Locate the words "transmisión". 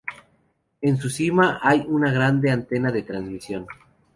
3.03-3.67